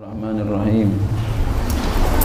الرحمن 0.00 0.38
الرحيم. 0.48 0.88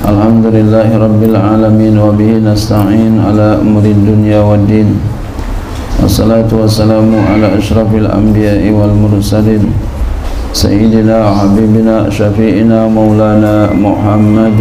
الحمد 0.07 0.45
لله 0.47 0.89
رب 0.95 1.21
العالمين 1.31 1.95
وبه 1.99 2.31
نستعين 2.47 3.19
على 3.19 3.59
أمر 3.59 3.83
الدنيا 3.83 4.39
والدين 4.39 4.95
والصلاة 5.99 6.47
والسلام 6.47 7.11
على 7.31 7.47
أشرف 7.59 7.89
الأنبياء 7.91 8.63
والمرسلين 8.71 9.63
سيدنا 10.55 11.15
وحبيبنا 11.27 11.95
شفيئنا 12.15 12.87
مولانا 12.87 13.75
محمد 13.75 14.59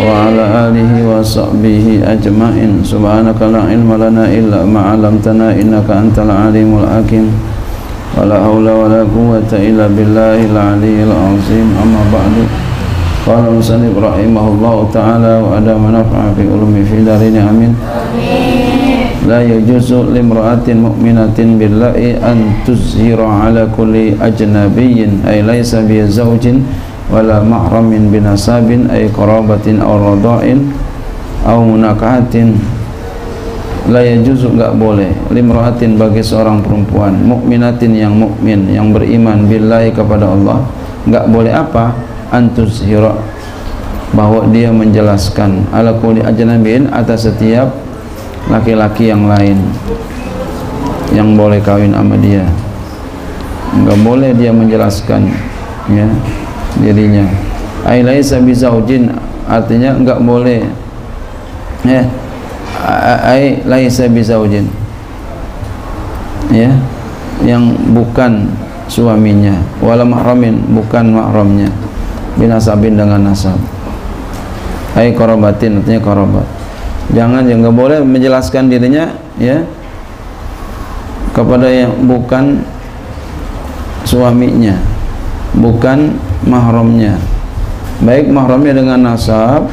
وعلى 0.00 0.44
آله 0.66 0.92
وصحبه 1.12 1.86
أجمعين 2.08 2.72
سبحانك 2.88 3.40
لا 3.52 3.60
علم 3.68 3.90
لنا 4.04 4.24
إلا 4.32 4.64
ما 4.64 4.80
علمتنا 4.96 5.60
إنك 5.60 5.88
أنت 5.92 6.16
العليم 6.18 6.70
الحكيم 6.80 7.26
ولا 8.14 8.36
حول 8.44 8.66
ولا 8.70 9.02
قوة 9.10 9.50
إلا 9.50 9.86
بالله 9.90 10.38
العلي 10.54 10.98
العظيم. 11.08 11.68
أما 11.82 12.02
بعد 12.14 12.34
قال 13.26 13.42
المصنف 13.50 13.94
رحمه 13.98 14.44
الله 14.54 14.76
تعالى 14.94 15.32
وأدام 15.42 15.82
نفع 15.90 16.20
في 16.38 16.42
علوم 16.46 16.74
في 16.86 16.96
دارين. 17.02 17.36
آمين. 17.42 17.72
لا 19.26 19.42
يجوز 19.42 20.14
لامرأة 20.14 20.66
مؤمنة 20.70 21.34
بالله 21.34 21.98
أن 22.22 22.62
تزهر 22.62 23.18
على 23.18 23.66
كل 23.74 24.14
أجنبي 24.22 24.98
أي 25.26 25.42
ليس 25.42 25.74
بزوج 25.74 26.44
ولا 27.10 27.42
محرم 27.42 27.90
بنساب 28.14 28.68
أي 28.94 29.10
قرابة 29.10 29.66
أو 29.82 29.92
رضاء 30.14 30.44
أو 31.42 31.58
مناكحة. 31.66 32.34
La 33.90 34.00
yajuzu 34.02 34.54
enggak 34.54 34.74
boleh. 34.76 35.12
Limraatin 35.30 35.98
bagi 35.98 36.22
seorang 36.22 36.62
perempuan. 36.62 37.14
Mukminatin 37.14 37.92
yang 37.94 38.14
mukmin 38.14 38.70
yang 38.70 38.90
beriman 38.90 39.46
billahi 39.46 39.94
kepada 39.94 40.30
Allah. 40.30 40.62
Enggak 41.06 41.24
boleh 41.30 41.52
apa? 41.54 41.94
Antus 42.30 42.82
hira. 42.82 43.14
Bahwa 44.14 44.46
dia 44.50 44.70
menjelaskan 44.70 45.70
ala 45.74 45.94
kulli 45.98 46.22
ajnabin 46.22 46.90
atas 46.90 47.26
setiap 47.26 47.74
laki-laki 48.46 49.10
yang 49.10 49.26
lain 49.26 49.58
yang 51.14 51.34
boleh 51.34 51.58
kawin 51.62 51.94
sama 51.94 52.14
dia. 52.18 52.46
Enggak 53.74 53.98
boleh 54.02 54.30
dia 54.34 54.50
menjelaskan 54.54 55.30
ya 55.90 56.06
dirinya 56.82 57.26
ai 57.86 58.02
laisa 58.02 58.42
bizaujin 58.42 59.14
artinya 59.46 59.94
enggak 59.94 60.18
boleh 60.18 60.66
ya 61.86 62.02
ai 63.22 63.62
laisa 63.64 64.08
bizaujin. 64.08 64.66
Ya 66.52 66.72
yang 67.44 67.74
bukan 67.92 68.48
suaminya. 68.86 69.56
Wala 69.80 70.04
mahramin 70.04 70.62
bukan 70.72 71.12
mahramnya. 71.12 71.68
Binasabin 72.36 72.96
dengan 72.96 73.32
nasab. 73.32 73.56
Ai 74.96 75.12
korobatin 75.12 75.80
artinya 75.80 76.00
korobat. 76.00 76.46
Jangan 77.12 77.46
yang 77.46 77.62
enggak 77.62 77.76
boleh 77.76 77.98
menjelaskan 78.02 78.66
dirinya 78.66 79.14
ya 79.38 79.62
kepada 81.36 81.68
yang 81.68 81.92
bukan 82.08 82.64
suaminya 84.08 84.96
bukan 85.56 86.16
mahramnya. 86.44 87.16
Baik 88.04 88.28
mahramnya 88.28 88.76
dengan 88.76 88.98
nasab 89.12 89.72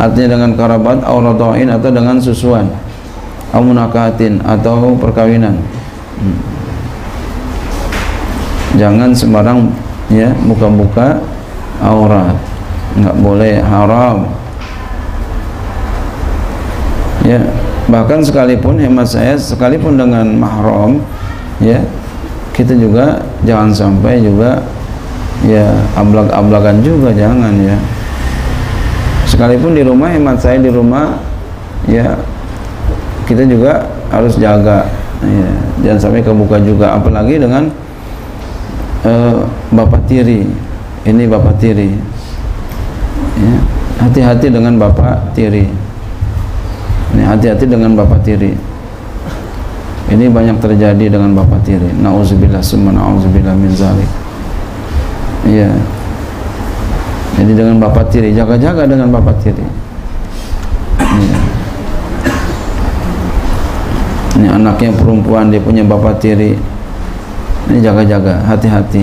artinya 0.00 0.38
dengan 0.38 0.50
karabat 0.58 1.02
auratoin 1.06 1.70
atau 1.70 1.90
dengan 1.90 2.16
susuan. 2.18 2.66
Amunakatin 3.54 4.42
atau 4.42 4.98
perkawinan. 4.98 5.54
Hmm. 6.14 6.38
jangan 8.74 9.14
sembarang 9.14 9.70
ya 10.10 10.34
buka-buka 10.46 11.22
aurat. 11.78 12.34
Enggak 12.98 13.16
boleh 13.22 13.54
haram. 13.62 14.26
Ya 17.22 17.40
bahkan 17.88 18.24
sekalipun 18.24 18.80
hemat 18.80 19.06
saya 19.06 19.36
sekalipun 19.36 20.00
dengan 20.00 20.24
mahram 20.40 21.04
ya 21.60 21.78
kita 22.56 22.72
juga 22.72 23.20
jangan 23.44 23.70
sampai 23.74 24.24
juga 24.24 24.64
ya 25.44 25.68
ablak-ablakan 25.98 26.80
juga 26.80 27.12
jangan 27.12 27.52
ya 27.60 27.76
sekalipun 29.34 29.74
di 29.74 29.82
rumah 29.82 30.14
hemat 30.14 30.38
saya 30.38 30.62
di 30.62 30.70
rumah 30.70 31.18
ya 31.90 32.14
kita 33.26 33.42
juga 33.50 33.82
harus 34.14 34.38
jaga. 34.38 34.86
Ya, 35.24 35.50
jangan 35.82 35.98
sampai 35.98 36.22
kebuka 36.22 36.60
juga. 36.62 36.94
Apalagi 36.94 37.40
dengan 37.40 37.66
uh, 39.02 39.42
bapak 39.74 40.06
tiri. 40.06 40.46
Ini 41.04 41.24
bapak 41.26 41.58
tiri. 41.58 41.90
Ya, 43.34 43.56
hati-hati 44.04 44.52
dengan 44.52 44.78
bapak 44.78 45.34
tiri. 45.34 45.66
Ini 47.16 47.22
hati-hati 47.24 47.64
dengan 47.66 47.96
bapak 47.96 48.22
tiri. 48.22 48.52
Ini 50.04 50.28
banyak 50.28 50.60
terjadi 50.60 51.16
dengan 51.16 51.32
bapak 51.32 51.64
tiri. 51.64 51.90
Nauzubillah 51.96 52.60
summa 52.60 52.92
nauzubillah 52.92 53.56
min 53.56 53.72
zalik. 53.72 54.08
Iya 55.44 55.72
jadi 57.34 57.52
dengan 57.52 57.82
bapak 57.82 58.14
tiri 58.14 58.30
jaga-jaga 58.30 58.86
dengan 58.86 59.10
bapak 59.10 59.36
tiri. 59.42 59.66
Ini 64.38 64.46
anaknya 64.50 64.94
perempuan 64.94 65.50
dia 65.50 65.58
punya 65.58 65.82
bapak 65.82 66.22
tiri. 66.22 66.54
Ini 67.70 67.78
jaga-jaga 67.82 68.38
hati-hati. 68.46 69.02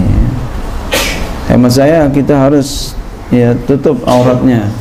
Hemat 1.52 1.72
saya 1.76 2.08
kita 2.08 2.48
harus 2.48 2.96
ya 3.32 3.52
tutup 3.68 4.00
auratnya. 4.08 4.72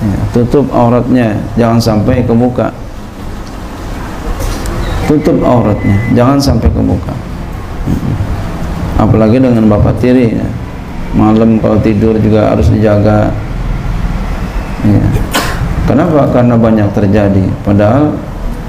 Ya, 0.00 0.18
tutup 0.30 0.70
auratnya. 0.70 1.42
Jangan 1.58 1.78
sampai 1.82 2.22
kebuka. 2.22 2.70
Tutup 5.10 5.42
auratnya 5.42 5.98
jangan 6.14 6.38
sampai 6.38 6.70
kebuka. 6.70 7.14
Apalagi 8.94 9.42
dengan 9.42 9.66
bapak 9.66 9.98
tiri 9.98 10.38
ya 10.38 10.46
malam 11.14 11.58
kalau 11.58 11.78
tidur 11.82 12.14
juga 12.18 12.54
harus 12.54 12.70
dijaga. 12.70 13.30
Ya. 14.80 15.04
kenapa? 15.84 16.30
karena 16.32 16.54
banyak 16.56 16.88
terjadi. 16.96 17.44
Padahal 17.66 18.16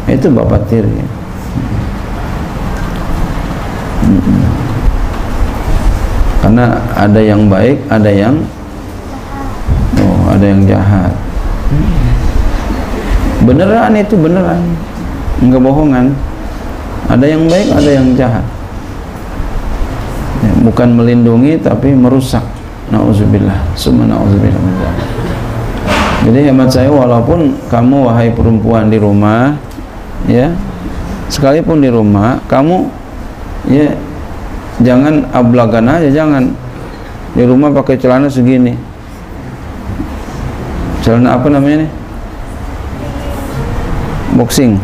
itu 0.09 0.27
bapak 0.27 0.67
tiri 0.67 1.21
karena 6.41 6.83
ada 6.97 7.21
yang 7.21 7.47
baik 7.47 7.79
ada 7.87 8.11
yang 8.11 8.35
oh 10.03 10.21
ada 10.33 10.45
yang 10.45 10.61
jahat. 10.67 11.13
Beneran 13.47 13.93
itu 13.95 14.19
beneran. 14.19 14.61
Enggak 15.41 15.61
bohongan. 15.63 16.13
Ada 17.09 17.25
yang 17.25 17.47
baik 17.47 17.67
ada 17.71 17.89
yang 17.89 18.07
jahat. 18.19 18.43
ya, 18.43 18.60
bukan 20.61 20.95
melindungi 20.95 21.59
tapi 21.59 21.91
merusak. 21.93 22.43
Nauzubillah. 22.91 23.75
Summa 23.75 24.03
nauzubillah 24.03 24.59
jadi 26.21 26.53
hemat 26.53 26.69
saya 26.69 26.93
walaupun 26.93 27.57
kamu 27.65 28.05
wahai 28.05 28.29
perempuan 28.29 28.93
di 28.93 29.01
rumah 29.01 29.57
ya 30.29 30.53
sekalipun 31.33 31.81
di 31.81 31.89
rumah 31.89 32.37
kamu 32.45 32.85
ya 33.65 33.89
jangan 34.85 35.25
ablagan 35.33 35.89
aja 35.89 36.09
jangan. 36.09 36.53
Di 37.31 37.47
rumah 37.47 37.71
pakai 37.71 37.95
celana 37.95 38.27
segini. 38.27 38.75
Celana 41.01 41.39
apa 41.39 41.47
namanya 41.49 41.87
nih 41.87 41.91
boxing 44.35 44.79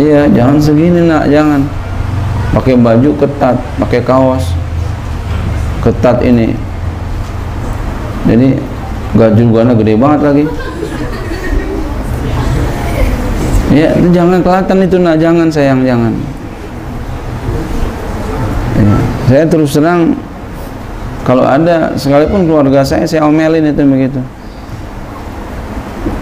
iya 0.00 0.24
jangan 0.32 0.56
segini 0.56 1.04
nak 1.04 1.28
jangan. 1.28 1.60
Pakai 2.56 2.74
baju 2.80 3.10
ketat 3.20 3.56
pakai 3.76 4.00
kaos. 4.00 4.56
Ketat 5.84 6.24
ini. 6.24 6.56
Jadi 8.24 8.56
gajul 9.14 9.48
gana 9.52 9.72
gede 9.76 9.94
banget 10.00 10.20
lagi. 10.24 10.44
Ya 13.70 13.94
itu 13.94 14.08
jangan 14.10 14.42
kelihatan 14.42 14.78
itu 14.82 14.96
nak 14.98 15.16
jangan 15.20 15.46
sayang 15.52 15.86
jangan. 15.86 16.12
Ya, 18.80 18.96
saya 19.28 19.44
terus 19.46 19.76
terang 19.76 20.16
kalau 21.22 21.44
ada 21.44 21.94
sekalipun 21.94 22.48
keluarga 22.48 22.82
saya 22.82 23.04
saya 23.04 23.28
omelin 23.28 23.68
itu 23.68 23.84
begitu. 23.84 24.20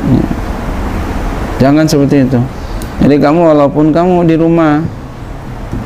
Ya. 0.08 0.24
jangan 1.60 1.84
seperti 1.84 2.24
itu 2.24 2.40
jadi 3.04 3.16
kamu 3.18 3.40
walaupun 3.54 3.94
kamu 3.94 4.26
di 4.26 4.34
rumah 4.34 4.82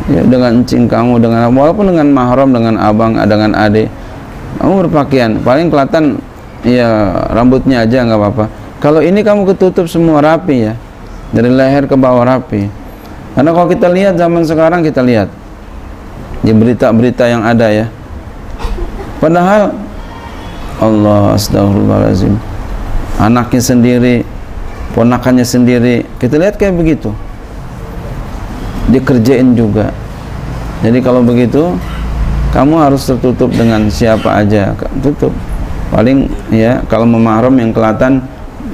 ya 0.09 0.23
dengan 0.27 0.65
cing 0.65 0.89
kamu 0.89 1.21
dengan 1.21 1.53
walaupun 1.53 1.93
dengan 1.93 2.09
mahram 2.11 2.51
dengan 2.51 2.75
abang 2.81 3.15
dengan 3.27 3.53
adik 3.55 3.89
kamu 4.59 4.87
berpakaian 4.87 5.31
paling 5.43 5.73
kelihatan 5.73 6.21
ya 6.63 7.11
rambutnya 7.35 7.83
aja 7.83 8.07
nggak 8.07 8.19
apa-apa. 8.19 8.45
Kalau 8.83 8.99
ini 8.99 9.23
kamu 9.23 9.47
ketutup 9.55 9.87
semua 9.87 10.23
rapi 10.23 10.71
ya 10.71 10.75
dari 11.31 11.51
leher 11.51 11.87
ke 11.87 11.95
bawah 11.95 12.27
rapi. 12.27 12.67
Karena 13.33 13.51
kalau 13.55 13.69
kita 13.71 13.89
lihat 13.89 14.15
zaman 14.19 14.43
sekarang 14.45 14.85
kita 14.85 15.01
lihat 15.01 15.31
di 16.43 16.53
berita-berita 16.53 17.25
yang 17.31 17.43
ada 17.47 17.71
ya. 17.71 17.87
Padahal 19.23 19.75
Allah 20.83 21.39
astagfirullahaladzim 21.39 22.35
anaknya 23.23 23.63
sendiri 23.63 24.27
ponakannya 24.93 25.45
sendiri. 25.45 26.05
Kita 26.21 26.37
lihat 26.39 26.61
kayak 26.61 26.77
begitu. 26.77 27.11
Dikerjain 28.93 29.57
juga. 29.57 29.91
Jadi 30.83 30.99
kalau 31.01 31.23
begitu 31.23 31.77
kamu 32.53 32.75
harus 32.77 33.03
tertutup 33.09 33.49
dengan 33.53 33.89
siapa 33.89 34.45
aja. 34.45 34.77
Tutup. 35.01 35.33
Paling 35.93 36.29
ya 36.53 36.81
kalau 36.89 37.05
memahram 37.05 37.53
yang 37.57 37.73
kelihatan 37.73 38.25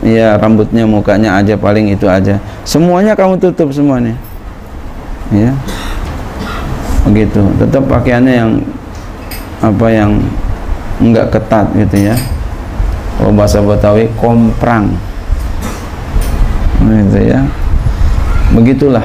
ya 0.07 0.39
rambutnya 0.39 0.87
mukanya 0.87 1.39
aja 1.39 1.55
paling 1.59 1.91
itu 1.91 2.07
aja. 2.07 2.39
Semuanya 2.63 3.15
kamu 3.15 3.39
tutup 3.39 3.71
semuanya. 3.71 4.15
Ya. 5.31 5.55
Begitu. 7.07 7.43
Tetap 7.63 7.87
pakaiannya 7.87 8.35
yang 8.35 8.51
apa 9.59 9.87
yang 9.91 10.19
enggak 10.99 11.31
ketat 11.31 11.67
gitu 11.75 12.11
ya. 12.11 12.17
Kalau 13.19 13.35
bahasa 13.35 13.59
Betawi 13.59 14.07
komprang 14.15 14.95
gitu 16.83 17.19
ya. 17.23 17.41
Begitulah. 18.55 19.05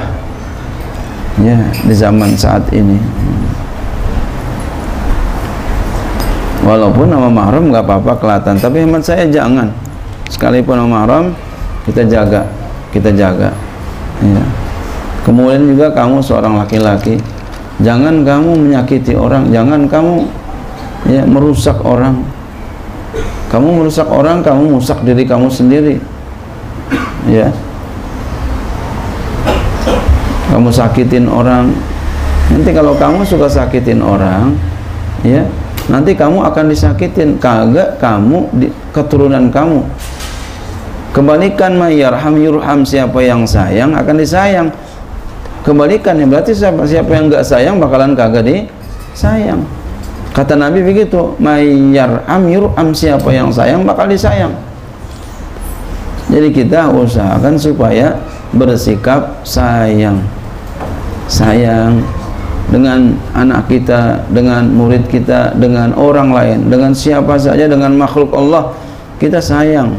Ya 1.42 1.58
di 1.82 1.94
zaman 1.94 2.30
saat 2.38 2.62
ini. 2.70 2.94
Walaupun 6.64 7.10
nama 7.10 7.28
mahram 7.28 7.68
nggak 7.68 7.84
apa-apa 7.84 8.12
kelihatan 8.22 8.56
tapi 8.56 8.86
hemat 8.86 9.02
saya 9.02 9.26
jangan. 9.28 9.68
Sekalipun 10.30 10.78
nama 10.78 11.04
mahram 11.04 11.34
kita 11.84 12.06
jaga 12.06 12.46
kita 12.94 13.10
jaga. 13.12 13.50
Ya. 14.22 14.44
Kemudian 15.26 15.66
juga 15.66 15.90
kamu 15.92 16.22
seorang 16.22 16.56
laki-laki 16.56 17.18
jangan 17.82 18.22
kamu 18.22 18.54
menyakiti 18.54 19.18
orang 19.18 19.50
jangan 19.50 19.90
kamu 19.90 20.24
ya 21.10 21.26
merusak 21.26 21.76
orang. 21.82 22.22
Kamu 23.50 23.82
merusak 23.82 24.06
orang 24.06 24.40
kamu 24.40 24.78
merusak 24.78 25.02
diri 25.02 25.26
kamu 25.26 25.50
sendiri. 25.50 25.98
Ya 27.28 27.50
kamu 30.54 30.70
sakitin 30.70 31.26
orang. 31.26 31.74
Nanti 32.54 32.70
kalau 32.70 32.94
kamu 32.94 33.26
suka 33.26 33.50
sakitin 33.50 33.98
orang 33.98 34.54
ya 35.26 35.42
nanti 35.90 36.14
kamu 36.14 36.46
akan 36.46 36.70
disakitin. 36.70 37.42
Kagak 37.42 37.98
kamu 37.98 38.46
di, 38.54 38.70
keturunan 38.94 39.50
kamu. 39.50 39.82
Kembalikan 41.10 41.74
mayarham 41.74 42.38
yurham 42.38 42.86
siapa 42.86 43.18
yang 43.18 43.42
sayang 43.42 43.98
akan 43.98 44.14
disayang. 44.14 44.70
Kebalikan 45.66 46.22
ya 46.22 46.26
berarti 46.30 46.54
siapa 46.54 46.86
siapa 46.86 47.10
yang 47.10 47.26
enggak 47.26 47.42
sayang 47.42 47.82
bakalan 47.82 48.14
kagak 48.14 48.46
di 48.46 48.56
sayang. 49.10 49.66
Kata 50.30 50.54
Nabi 50.54 50.86
begitu 50.86 51.34
mayyar 51.42 52.22
amir 52.30 52.62
am 52.78 52.94
siapa 52.94 53.34
yang 53.34 53.50
sayang 53.50 53.82
bakal 53.82 54.06
disayang. 54.06 54.54
Jadi 56.30 56.54
kita 56.54 56.94
usahakan 56.94 57.58
supaya 57.58 58.14
bersikap 58.54 59.42
sayang 59.42 60.22
sayang 61.30 62.04
dengan 62.72 63.14
anak 63.36 63.68
kita, 63.68 64.24
dengan 64.32 64.68
murid 64.72 65.06
kita, 65.08 65.54
dengan 65.56 65.92
orang 65.94 66.32
lain, 66.32 66.58
dengan 66.72 66.96
siapa 66.96 67.36
saja, 67.36 67.68
dengan 67.68 67.92
makhluk 67.94 68.32
Allah, 68.32 68.72
kita 69.20 69.38
sayang. 69.38 69.92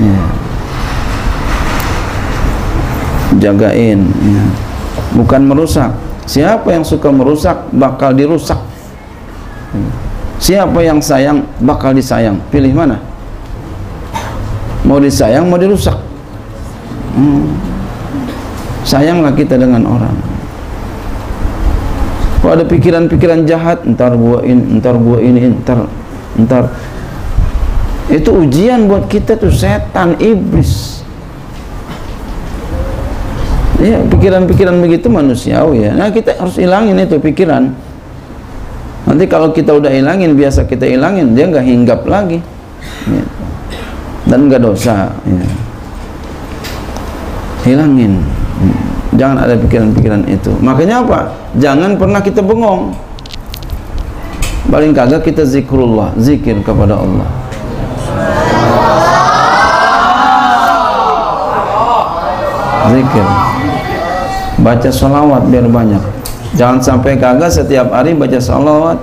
Ya 0.00 0.42
jagain 3.38 4.00
ya. 4.06 4.44
bukan 5.16 5.42
merusak 5.48 5.90
siapa 6.28 6.68
yang 6.74 6.84
suka 6.84 7.08
merusak 7.08 7.56
bakal 7.72 8.12
dirusak 8.12 8.58
siapa 10.42 10.78
yang 10.84 11.00
sayang 11.00 11.46
bakal 11.62 11.94
disayang 11.94 12.36
pilih 12.52 12.74
mana 12.74 12.98
mau 14.84 14.98
disayang 14.98 15.48
mau 15.48 15.56
dirusak 15.56 15.96
hmm. 17.16 17.71
Sayanglah 18.82 19.34
kita 19.34 19.58
dengan 19.58 19.86
orang. 19.86 20.16
Kalau 22.42 22.58
ada 22.58 22.66
pikiran-pikiran 22.66 23.46
jahat 23.46 23.86
entar 23.86 24.18
gua 24.18 24.42
ini 24.42 24.78
entar 24.78 24.98
gua 24.98 25.22
ini 25.22 25.46
entar 25.46 25.86
entar 26.34 26.74
itu 28.10 28.30
ujian 28.34 28.90
buat 28.90 29.06
kita 29.06 29.38
tuh 29.38 29.54
setan 29.54 30.18
iblis. 30.18 31.00
Ya 33.78 33.98
pikiran-pikiran 34.02 34.78
begitu 34.78 35.10
manusiawi 35.10 35.86
ya. 35.86 35.92
Nah 35.94 36.10
kita 36.10 36.38
harus 36.38 36.58
hilangin 36.58 36.98
itu 36.98 37.18
pikiran. 37.18 37.70
Nanti 39.06 39.24
kalau 39.26 39.50
kita 39.50 39.74
udah 39.74 39.90
hilangin 39.90 40.34
biasa 40.34 40.66
kita 40.66 40.86
hilangin 40.86 41.34
dia 41.34 41.50
nggak 41.50 41.66
hinggap 41.66 42.00
lagi. 42.06 42.42
Ya. 43.06 43.22
dan 44.26 44.46
nggak 44.46 44.62
dosa 44.62 45.10
ya. 45.26 45.46
hilangin 47.66 48.22
jangan 49.22 49.38
ada 49.38 49.54
pikiran-pikiran 49.54 50.26
itu. 50.26 50.50
Makanya 50.58 51.06
apa? 51.06 51.30
Jangan 51.62 51.94
pernah 51.94 52.18
kita 52.18 52.42
bengong. 52.42 52.90
Paling 54.66 54.90
kagak 54.90 55.22
kita 55.22 55.46
zikrullah 55.46 56.10
zikir 56.18 56.58
kepada 56.66 56.98
Allah. 56.98 57.28
Zikir. 62.90 63.26
Baca 64.58 64.90
salawat 64.90 65.46
biar 65.46 65.70
banyak. 65.70 66.02
Jangan 66.58 66.82
sampai 66.82 67.14
kagak 67.14 67.54
setiap 67.54 67.94
hari 67.94 68.18
baca 68.18 68.42
salawat. 68.42 68.98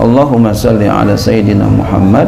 Allahumma 0.00 0.56
salli 0.56 0.88
ala 0.88 1.12
Sayyidina 1.12 1.68
Muhammad 1.68 2.24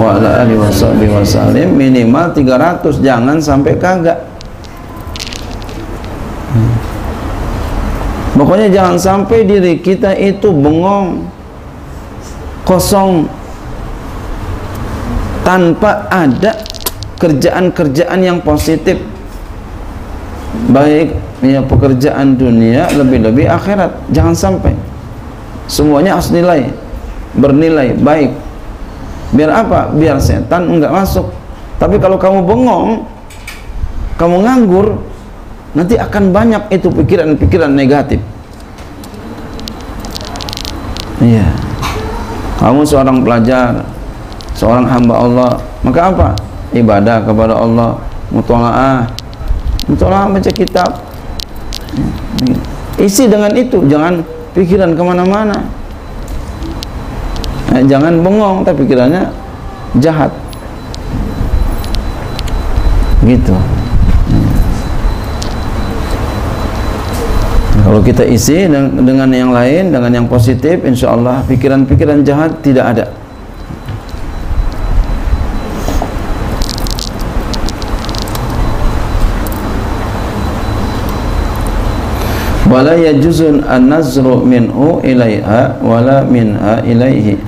wa 0.00 0.16
ala 0.16 0.48
alihi 0.48 1.12
wa 1.12 1.20
sallim. 1.20 1.76
Minimal 1.76 2.32
300 2.32 3.04
jangan 3.04 3.36
sampai 3.36 3.76
kagak 3.76 4.37
pokoknya 8.38 8.70
jangan 8.70 8.96
sampai 8.96 9.42
diri 9.42 9.82
kita 9.82 10.14
itu 10.14 10.54
bengong 10.54 11.26
kosong 12.62 13.26
tanpa 15.42 16.06
ada 16.12 16.60
kerjaan-kerjaan 17.16 18.20
yang 18.20 18.38
positif. 18.44 19.00
Baik 20.68 21.16
ya 21.40 21.64
pekerjaan 21.64 22.36
dunia 22.36 22.88
lebih-lebih 22.92 23.48
akhirat. 23.48 24.12
Jangan 24.12 24.36
sampai. 24.36 24.72
Semuanya 25.64 26.16
harus 26.16 26.28
nilai 26.28 26.68
bernilai 27.32 27.96
baik. 27.96 28.32
Biar 29.32 29.64
apa? 29.64 29.88
Biar 29.92 30.20
setan 30.20 30.68
enggak 30.68 30.92
masuk. 30.92 31.32
Tapi 31.80 31.96
kalau 31.96 32.20
kamu 32.20 32.44
bengong 32.44 33.08
kamu 34.20 34.36
nganggur 34.44 34.98
nanti 35.72 35.94
akan 35.94 36.34
banyak 36.34 36.62
itu 36.74 36.90
pikiran-pikiran 36.90 37.70
negatif 37.70 38.18
iya. 41.22 41.48
Kamu 42.58 42.82
seorang 42.82 43.22
pelajar 43.22 43.86
seorang 44.58 44.86
hamba 44.86 45.14
Allah 45.14 45.50
maka 45.86 46.10
apa? 46.10 46.28
Ibadah 46.74 47.22
kepada 47.22 47.54
Allah 47.54 47.96
mutolaah 48.34 49.06
mutolaah 49.86 50.26
baca 50.28 50.50
kitab. 50.52 50.90
Isi 52.98 53.30
dengan 53.30 53.54
itu 53.54 53.78
jangan 53.86 54.20
pikiran 54.52 54.92
ke 54.98 55.02
mana-mana. 55.02 55.58
Nah, 57.70 57.82
jangan 57.86 58.18
bengong 58.20 58.66
tapi 58.66 58.82
pikirannya 58.82 59.30
jahat. 60.02 60.34
Gitu 63.22 63.77
kalau 67.84 68.00
kita 68.02 68.26
isi 68.26 68.66
dengan 68.68 69.30
yang 69.30 69.54
lain 69.54 69.94
dengan 69.94 70.10
yang 70.12 70.26
positif 70.28 70.82
insya 70.84 71.14
Allah 71.14 71.40
pikiran-pikiran 71.46 72.20
jahat 72.26 72.58
tidak 72.60 72.84
ada. 72.96 73.06
Wala 82.68 82.92
yajuzun 83.00 83.64
an-nazru 83.64 84.44
minhu 84.44 85.00
ilaiha 85.00 85.80
wala 85.80 86.20
minha 86.28 86.84
ilaihi. 86.84 87.40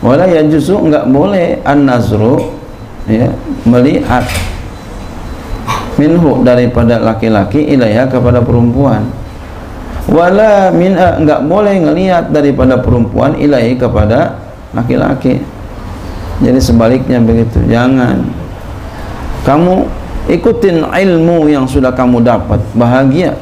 Wala 0.00 0.24
yajuzu 0.24 0.88
enggak 0.88 1.04
boleh 1.12 1.60
an-nazru 1.60 2.56
ya 3.04 3.28
melihat 3.68 4.24
minhu 6.00 6.40
daripada 6.40 6.96
laki-laki 6.96 7.68
ilaiha 7.76 8.08
kepada 8.08 8.40
perempuan 8.40 9.04
wala 10.06 10.70
minha 10.70 11.18
enggak 11.18 11.42
boleh 11.46 11.82
ngelihat 11.82 12.30
daripada 12.30 12.78
perempuan 12.78 13.34
ilaihi 13.34 13.74
kepada 13.74 14.38
laki-laki. 14.70 15.42
Jadi 16.42 16.60
sebaliknya 16.60 17.18
begitu 17.18 17.58
jangan. 17.66 18.22
Kamu 19.42 19.86
ikutin 20.30 20.84
ilmu 20.84 21.50
yang 21.50 21.66
sudah 21.66 21.90
kamu 21.94 22.22
dapat 22.22 22.60
bahagia. 22.76 23.34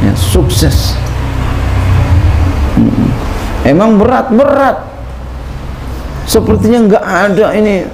Ya 0.00 0.12
sukses. 0.16 0.96
Hmm. 2.80 3.12
emang 3.66 4.00
berat 4.00 4.32
berat 4.32 4.76
sepertinya 6.24 6.86
enggak 6.86 7.04
ada 7.04 7.46
ini. 7.52 7.84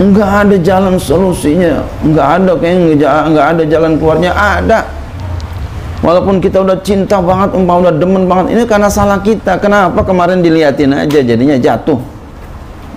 Enggak 0.00 0.48
ada 0.48 0.56
jalan 0.56 0.96
solusinya. 0.96 1.84
Enggak 2.00 2.40
ada 2.40 2.52
kayaknya 2.56 3.04
enggak 3.28 3.46
ada 3.52 3.62
jalan 3.68 3.92
keluarnya. 4.00 4.32
Ada 4.32 4.99
walaupun 6.00 6.40
kita 6.40 6.64
udah 6.64 6.76
cinta 6.80 7.20
banget 7.20 7.52
umpah 7.56 7.76
udah 7.88 7.94
demen 7.96 8.24
banget 8.28 8.56
ini 8.56 8.62
karena 8.64 8.88
salah 8.88 9.20
kita. 9.20 9.56
Kenapa 9.60 10.00
kemarin 10.04 10.40
diliatin 10.40 10.92
aja 10.92 11.20
jadinya 11.20 11.56
jatuh? 11.56 12.00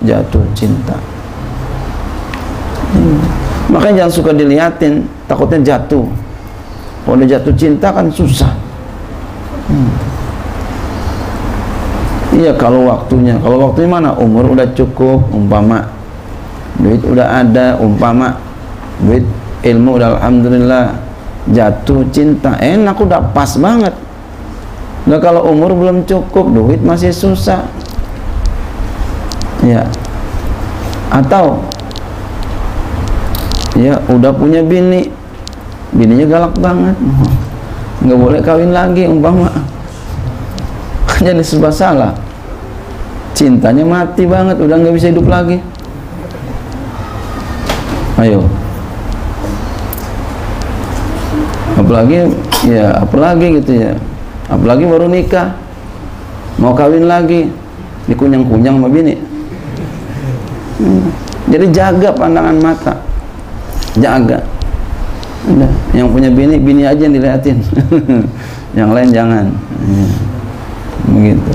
Jatuh 0.04 0.44
cinta. 0.52 0.96
Hmm. 2.94 3.18
makanya 3.74 4.06
jangan 4.06 4.12
suka 4.14 4.30
diliatin 4.30 5.02
takutnya 5.26 5.74
jatuh. 5.74 6.06
Kalau 7.04 7.14
udah 7.18 7.28
jatuh 7.28 7.54
cinta 7.58 7.90
kan 7.90 8.06
susah. 8.08 8.52
Hmm. 9.68 9.90
iya 12.36 12.52
kalau 12.54 12.86
waktunya. 12.86 13.34
Kalau 13.42 13.68
waktunya 13.68 13.90
mana? 13.90 14.10
Umur 14.14 14.54
udah 14.54 14.68
cukup 14.72 15.26
umpama 15.34 15.94
duit 16.78 17.02
udah 17.06 17.26
ada 17.42 17.78
umpama 17.78 18.34
duit 18.98 19.22
ilmu 19.62 19.96
udah 19.98 20.18
alhamdulillah 20.18 20.84
jatuh 21.50 22.06
cinta. 22.08 22.56
Enak 22.56 22.96
udah 22.96 23.20
pas 23.36 23.50
banget. 23.60 23.92
Nah 25.04 25.20
kalau 25.20 25.52
umur 25.52 25.76
belum 25.76 26.08
cukup 26.08 26.48
duit 26.48 26.80
masih 26.80 27.12
susah. 27.12 27.68
Ya. 29.60 29.84
Atau 31.12 31.60
ya 33.76 34.00
udah 34.08 34.32
punya 34.32 34.64
bini. 34.64 35.12
Bininya 35.92 36.26
galak 36.26 36.54
banget. 36.56 36.96
Nggak 38.00 38.18
boleh 38.18 38.40
kawin 38.40 38.72
lagi 38.72 39.04
umpama. 39.04 39.52
Jadi 41.24 41.44
sebab 41.44 41.70
salah. 41.70 42.16
Cintanya 43.34 43.84
mati 43.84 44.24
banget 44.24 44.56
udah 44.56 44.76
nggak 44.78 44.94
bisa 44.94 45.12
hidup 45.12 45.28
lagi. 45.28 45.60
Ayo 48.14 48.46
apalagi 51.84 52.32
ya 52.64 52.96
apalagi 52.96 53.60
gitu 53.60 53.72
ya. 53.76 53.92
Apalagi 54.48 54.88
baru 54.88 55.06
nikah. 55.12 55.52
Mau 56.56 56.72
kawin 56.72 57.04
lagi. 57.04 57.52
Dikunyang-kunyang 58.08 58.80
sama 58.80 58.88
bini. 58.88 59.14
Hmm. 60.74 61.06
jadi 61.48 61.70
jaga 61.70 62.10
pandangan 62.16 62.56
mata. 62.58 62.94
Jaga. 64.00 64.40
Udah. 65.44 65.68
yang 65.92 66.08
punya 66.08 66.32
bini 66.32 66.56
bini 66.56 66.88
aja 66.88 67.04
yang 67.04 67.14
dilihatin 67.20 67.60
yang 68.80 68.90
lain 68.96 69.12
jangan. 69.12 69.44
Ya. 69.84 70.06
begitu. 71.04 71.52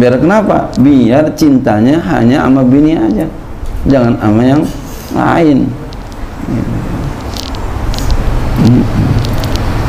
Biar 0.00 0.16
kenapa? 0.16 0.72
Biar 0.80 1.28
cintanya 1.36 2.00
hanya 2.08 2.48
sama 2.48 2.64
bini 2.64 2.96
aja. 2.96 3.28
Jangan 3.84 4.16
sama 4.16 4.42
yang 4.42 4.62
lain. 5.12 5.58
Hmm. 8.64 8.97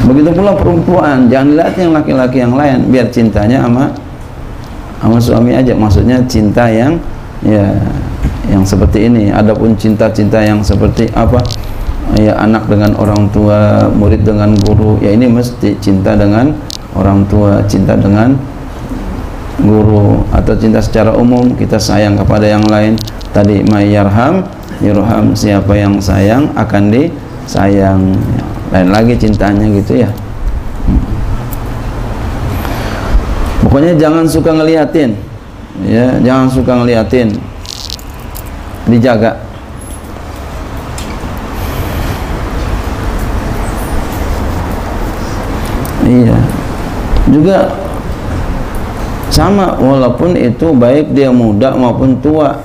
Begitu 0.09 0.33
pula 0.33 0.57
perempuan 0.57 1.29
jangan 1.29 1.53
lihat 1.53 1.77
yang 1.77 1.91
laki-laki 1.93 2.37
yang 2.41 2.53
lain 2.57 2.89
biar 2.89 3.07
cintanya 3.13 3.61
sama 3.61 3.93
sama 4.99 5.17
suami 5.17 5.55
aja. 5.55 5.71
Maksudnya 5.73 6.19
cinta 6.27 6.67
yang 6.67 6.99
ya 7.43 7.71
yang 8.51 8.65
seperti 8.65 9.07
ini. 9.07 9.31
Adapun 9.31 9.77
cinta-cinta 9.79 10.43
yang 10.43 10.59
seperti 10.59 11.07
apa? 11.15 11.39
Ya 12.17 12.35
anak 12.41 12.65
dengan 12.67 12.97
orang 12.97 13.29
tua 13.29 13.85
murid 13.93 14.25
dengan 14.25 14.57
guru 14.65 14.97
ya 14.99 15.13
ini 15.13 15.29
mesti 15.29 15.77
cinta 15.77 16.17
dengan 16.17 16.51
orang 16.97 17.23
tua 17.29 17.63
cinta 17.69 17.95
dengan 17.95 18.35
guru. 19.61 20.25
Atau 20.35 20.57
cinta 20.59 20.83
secara 20.83 21.15
umum 21.15 21.55
kita 21.55 21.79
sayang 21.79 22.19
kepada 22.19 22.49
yang 22.49 22.65
lain. 22.67 22.99
Tadi 23.29 23.61
mayyarham 23.69 24.41
yurham 24.81 25.37
siapa 25.37 25.77
yang 25.77 26.01
sayang 26.01 26.49
akan 26.57 26.91
disayang. 26.91 28.17
ya 28.35 28.58
lain 28.69 28.89
lagi 28.93 29.13
cintanya 29.17 29.65
gitu 29.73 29.97
ya. 29.97 30.09
Pokoknya 33.65 33.97
jangan 33.97 34.25
suka 34.29 34.53
ngeliatin. 34.53 35.17
Ya 35.85 36.17
jangan 36.21 36.47
suka 36.49 36.73
ngeliatin. 36.77 37.33
Dijaga. 38.89 39.37
Iya. 46.05 46.37
Juga 47.29 47.57
sama 49.29 49.77
walaupun 49.77 50.33
itu 50.33 50.73
baik 50.73 51.13
dia 51.13 51.29
muda 51.29 51.77
maupun 51.77 52.17
tua 52.21 52.57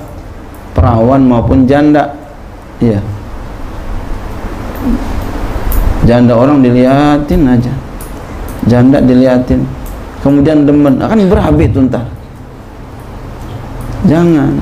perawan 0.73 1.21
maupun 1.21 1.65
janda. 1.69 2.13
Iya 2.81 3.01
janda 6.05 6.33
orang 6.37 6.61
diliatin 6.61 7.41
aja. 7.49 7.73
Janda 8.65 9.01
diliatin. 9.01 9.65
Kemudian 10.21 10.65
demen. 10.65 10.97
Akan 11.01 11.25
berabe 11.29 11.65
tuh 11.69 11.85
ntar. 11.85 12.05
Jangan. 14.05 14.53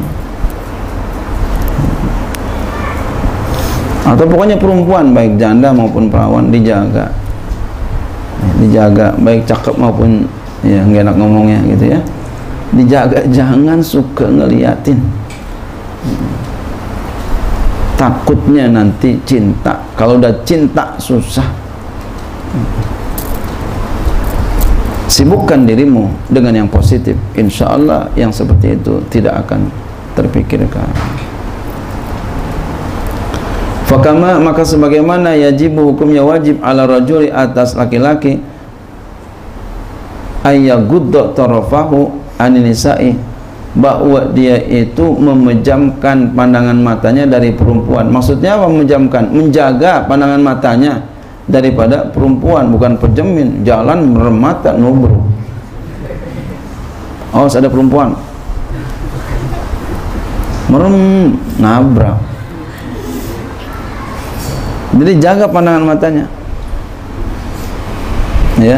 Atau 4.04 4.28
pokoknya 4.28 4.60
perempuan 4.60 5.16
baik 5.16 5.40
janda 5.40 5.72
maupun 5.72 6.12
perawan 6.12 6.52
dijaga. 6.52 7.08
Dijaga 8.60 9.16
baik 9.20 9.48
cakep 9.48 9.76
maupun 9.80 10.28
ya 10.64 10.84
nggak 10.84 11.08
enak 11.08 11.16
ngomongnya 11.16 11.60
gitu 11.72 11.96
ya. 11.96 12.00
Dijaga 12.74 13.24
jangan 13.32 13.80
suka 13.80 14.28
ngeliatin 14.28 15.00
takutnya 18.00 18.70
nanti 18.70 19.18
cinta. 19.24 19.80
Kalau 19.96 20.20
udah 20.20 20.34
cinta 20.44 20.98
susah. 20.98 21.46
Sibukkan 25.10 25.70
dirimu 25.70 26.10
dengan 26.32 26.66
yang 26.66 26.70
positif. 26.70 27.14
Insya 27.38 27.70
Allah 27.70 28.10
yang 28.18 28.34
seperti 28.34 28.74
itu 28.74 28.98
tidak 29.14 29.46
akan 29.46 29.70
terpikirkan. 30.18 30.90
Fakama 33.86 34.42
maka 34.42 34.66
sebagaimana 34.66 35.38
yajibu 35.38 35.94
hukumnya 35.94 36.26
wajib 36.26 36.58
ala 36.66 36.90
rajuli 36.90 37.30
atas 37.30 37.78
laki-laki 37.78 38.42
ayyagudda 40.42 41.38
tarafahu 41.38 42.10
aninisa'i 42.42 43.33
bahwa 43.74 44.30
dia 44.38 44.62
itu 44.70 45.18
memejamkan 45.18 46.30
pandangan 46.38 46.78
matanya 46.78 47.26
dari 47.26 47.50
perempuan. 47.50 48.06
Maksudnya 48.14 48.54
apa 48.62 48.70
memejamkan? 48.70 49.34
Menjaga 49.34 50.06
pandangan 50.06 50.42
matanya 50.46 51.02
daripada 51.50 52.06
perempuan 52.14 52.70
bukan 52.70 53.02
pejemin 53.02 53.66
jalan 53.66 54.14
meremata 54.14 54.78
nubru. 54.78 55.26
Oh 57.34 57.50
ada 57.50 57.66
perempuan. 57.66 58.14
Merem 60.70 60.98
nabrak. 61.58 62.18
Jadi 64.94 65.14
jaga 65.18 65.50
pandangan 65.50 65.82
matanya. 65.82 66.26
Ya. 68.62 68.78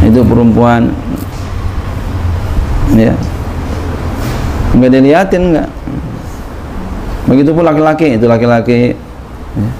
Itu 0.00 0.24
perempuan. 0.24 0.96
Ya 2.96 3.12
nggak 4.76 4.90
diliatin 4.90 5.42
nggak. 5.54 5.68
Begitu 7.30 7.50
pun 7.54 7.64
laki-laki 7.66 8.18
itu 8.18 8.26
laki-laki 8.26 8.94
ya. 9.54 9.70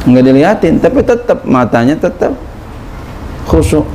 nggak 0.00 0.24
diliatin 0.24 0.74
tapi 0.80 1.00
tetap 1.04 1.44
matanya 1.46 1.94
tetap 1.98 2.34
khusyuk. 3.46 3.86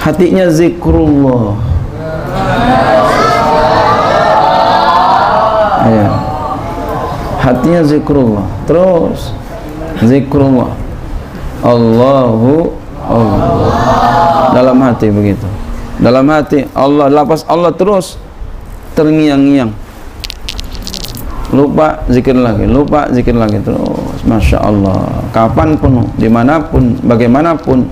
Hatinya 0.00 0.50
zikrullah. 0.52 1.56
Ya 5.84 6.24
hatinya 7.44 7.84
zikrullah. 7.84 8.46
Terus 8.64 9.36
zikrullah. 10.00 10.72
Allahu 11.60 12.72
Allah. 13.04 13.44
Dalam 14.56 14.76
hati 14.80 15.12
begitu. 15.12 15.44
Dalam 16.00 16.24
hati 16.32 16.64
Allah 16.72 17.12
lapas 17.12 17.44
Allah 17.44 17.70
terus 17.76 18.16
terngiang-ngiang. 18.94 19.70
Lupa 21.54 22.02
zikir 22.10 22.34
lagi 22.34 22.66
lupa 22.66 23.06
zikir 23.14 23.36
lagi 23.36 23.62
terus 23.62 24.18
Masya 24.26 24.58
Allah. 24.58 25.22
Kapan 25.30 25.78
pun 25.78 26.02
di 26.18 26.26
mana 26.26 26.58
pun 26.58 26.98
bagaimanapun 27.04 27.86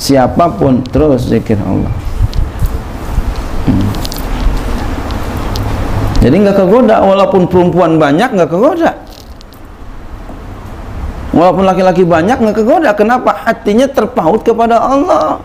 siapa 0.00 0.48
pun 0.56 0.80
terus 0.88 1.28
zikir 1.28 1.60
Allah. 1.60 1.92
Hmm. 3.66 3.90
jadi 6.22 6.38
nggak 6.38 6.54
kegoda 6.54 7.02
walaupun 7.02 7.50
perempuan 7.50 7.98
banyak 7.98 8.30
nggak 8.32 8.48
kegoda. 8.48 8.92
Walaupun 11.36 11.68
laki-laki 11.68 12.06
banyak 12.06 12.38
nggak 12.40 12.56
kegoda. 12.64 12.96
Kenapa? 12.96 13.44
Hatinya 13.44 13.84
terpaut 13.90 14.40
kepada 14.40 14.80
Allah 14.80 15.42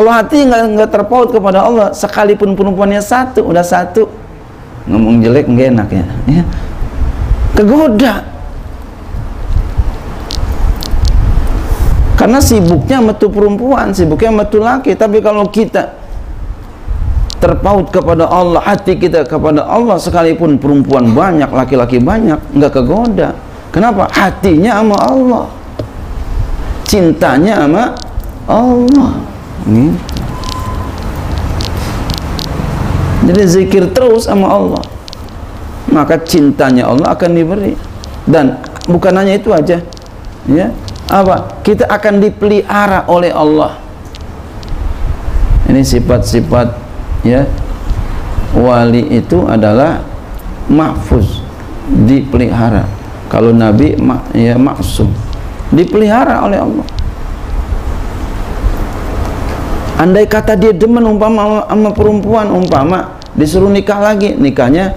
kalau 0.00 0.16
hati 0.16 0.48
nggak 0.48 0.80
nggak 0.80 0.90
terpaut 0.96 1.28
kepada 1.28 1.60
Allah 1.60 1.92
sekalipun 1.92 2.56
perempuannya 2.56 3.04
satu 3.04 3.44
udah 3.44 3.60
satu. 3.60 4.08
Ngomong 4.88 5.20
jelek 5.20 5.44
nggak 5.44 5.76
enak 5.76 5.88
ya, 5.92 6.04
ya. 6.24 6.42
kegoda. 7.52 8.24
Karena 12.16 12.40
sibuknya 12.40 13.04
metu 13.04 13.28
perempuan 13.28 13.92
sibuknya 13.92 14.40
metu 14.40 14.64
laki. 14.64 14.96
Tapi 14.96 15.20
kalau 15.20 15.44
kita 15.52 15.92
terpaut 17.36 17.92
kepada 17.92 18.24
Allah 18.24 18.64
hati 18.64 18.96
kita 18.96 19.28
kepada 19.28 19.68
Allah 19.68 20.00
sekalipun 20.00 20.56
perempuan 20.56 21.12
banyak 21.12 21.52
laki-laki 21.52 22.00
banyak 22.00 22.40
nggak 22.56 22.72
kegoda. 22.72 23.36
Kenapa? 23.68 24.08
Hatinya 24.16 24.80
sama 24.80 24.96
Allah. 24.96 25.44
Cintanya 26.88 27.68
sama 27.68 27.84
Allah 28.48 29.39
ini 29.68 29.92
jadi 33.30 33.42
zikir 33.46 33.84
terus 33.92 34.26
sama 34.26 34.48
Allah. 34.48 34.82
Maka 35.90 36.18
cintanya 36.18 36.88
Allah 36.90 37.12
akan 37.12 37.30
diberi. 37.30 37.78
Dan 38.24 38.58
bukan 38.90 39.12
hanya 39.14 39.36
itu 39.36 39.54
aja. 39.54 39.78
Ya. 40.50 40.74
Apa? 41.06 41.62
Kita 41.62 41.86
akan 41.86 42.22
dipelihara 42.22 43.04
oleh 43.06 43.30
Allah. 43.30 43.78
Ini 45.70 45.82
sifat-sifat 45.84 46.74
ya. 47.22 47.46
Wali 48.56 49.14
itu 49.14 49.46
adalah 49.46 50.02
mahfuz. 50.66 51.44
Dipelihara. 51.86 52.86
Kalau 53.30 53.54
nabi 53.54 53.94
ya 54.34 54.58
maksum. 54.58 55.12
Dipelihara 55.70 56.42
oleh 56.42 56.58
Allah 56.58 56.99
andai 60.00 60.24
kata 60.24 60.56
dia 60.56 60.72
demen 60.72 61.04
umpama 61.04 61.68
sama 61.68 61.90
perempuan 61.92 62.48
umpama 62.48 63.20
disuruh 63.36 63.68
nikah 63.68 64.00
lagi 64.00 64.32
nikahnya 64.32 64.96